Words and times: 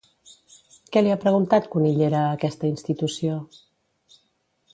Què 0.95 1.03
li 1.07 1.11
ha 1.15 1.19
preguntat 1.25 1.67
Cunillera 1.75 2.23
a 2.23 2.33
aquesta 2.39 2.69
institució? 2.73 3.37